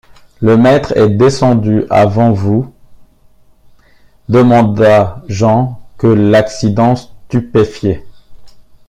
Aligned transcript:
Le 0.39 0.57
maître 0.57 0.97
est 0.97 1.11
descendu 1.11 1.83
avant 1.91 2.31
vous? 2.31 2.73
demanda 4.29 5.21
Jean, 5.27 5.79
que 5.99 6.07
l’accident 6.07 6.95
stupéfiait. 6.95 8.03